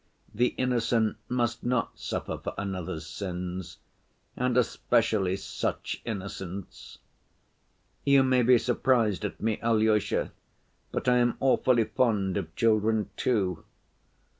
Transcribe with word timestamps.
The 0.33 0.55
innocent 0.57 1.17
must 1.29 1.63
not 1.63 1.99
suffer 1.99 2.39
for 2.39 2.55
another's 2.57 3.05
sins, 3.05 3.77
and 4.35 4.57
especially 4.57 5.37
such 5.37 6.01
innocents! 6.05 6.97
You 8.03 8.23
may 8.23 8.41
be 8.41 8.57
surprised 8.57 9.23
at 9.25 9.39
me, 9.39 9.59
Alyosha, 9.61 10.31
but 10.91 11.07
I 11.07 11.17
am 11.17 11.37
awfully 11.39 11.83
fond 11.83 12.35
of 12.35 12.55
children, 12.55 13.11
too. 13.15 13.63